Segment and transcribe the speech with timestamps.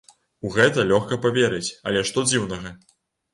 [0.47, 2.75] У гэта лёгка паверыць, але што дзіўнага?